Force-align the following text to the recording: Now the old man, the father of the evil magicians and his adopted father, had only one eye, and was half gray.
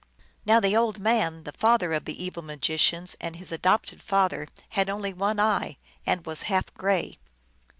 Now 0.47 0.59
the 0.59 0.75
old 0.75 0.97
man, 0.97 1.43
the 1.43 1.51
father 1.51 1.93
of 1.93 2.05
the 2.05 2.23
evil 2.23 2.41
magicians 2.41 3.15
and 3.21 3.35
his 3.35 3.51
adopted 3.51 4.01
father, 4.01 4.47
had 4.69 4.89
only 4.89 5.13
one 5.13 5.39
eye, 5.39 5.77
and 6.07 6.25
was 6.25 6.41
half 6.49 6.73
gray. 6.73 7.19